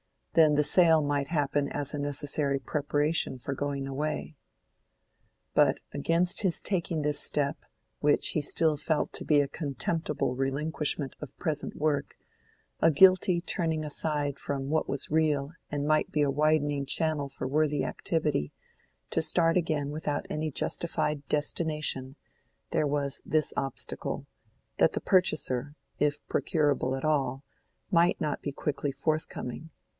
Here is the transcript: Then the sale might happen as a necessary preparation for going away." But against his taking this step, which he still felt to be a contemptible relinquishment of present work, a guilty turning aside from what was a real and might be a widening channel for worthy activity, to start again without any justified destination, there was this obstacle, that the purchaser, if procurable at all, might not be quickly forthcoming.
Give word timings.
Then 0.33 0.55
the 0.55 0.63
sale 0.63 1.03
might 1.03 1.27
happen 1.27 1.67
as 1.69 1.93
a 1.93 1.99
necessary 1.99 2.57
preparation 2.57 3.37
for 3.37 3.53
going 3.53 3.85
away." 3.85 4.35
But 5.53 5.81
against 5.91 6.41
his 6.41 6.59
taking 6.61 7.01
this 7.03 7.19
step, 7.19 7.57
which 7.99 8.29
he 8.29 8.41
still 8.41 8.77
felt 8.77 9.11
to 9.13 9.25
be 9.25 9.41
a 9.41 9.47
contemptible 9.47 10.33
relinquishment 10.33 11.15
of 11.21 11.37
present 11.37 11.75
work, 11.75 12.15
a 12.79 12.89
guilty 12.89 13.41
turning 13.41 13.83
aside 13.83 14.39
from 14.39 14.69
what 14.69 14.87
was 14.89 15.09
a 15.11 15.13
real 15.13 15.51
and 15.69 15.85
might 15.85 16.11
be 16.11 16.21
a 16.21 16.31
widening 16.31 16.85
channel 16.85 17.27
for 17.29 17.45
worthy 17.45 17.83
activity, 17.83 18.53
to 19.11 19.21
start 19.21 19.55
again 19.57 19.89
without 19.91 20.25
any 20.31 20.49
justified 20.49 21.27
destination, 21.27 22.15
there 22.71 22.87
was 22.87 23.21
this 23.25 23.53
obstacle, 23.57 24.25
that 24.77 24.93
the 24.93 25.01
purchaser, 25.01 25.75
if 25.99 26.25
procurable 26.27 26.95
at 26.95 27.05
all, 27.05 27.43
might 27.91 28.19
not 28.21 28.41
be 28.41 28.53
quickly 28.53 28.93
forthcoming. 28.93 29.69